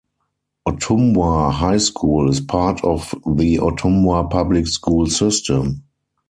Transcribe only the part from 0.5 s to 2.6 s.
Ottumwa High School is